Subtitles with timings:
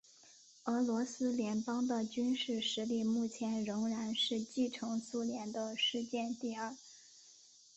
[0.63, 6.75] 俄罗斯联邦的军事实力目前仍然是继承苏联的世界第二。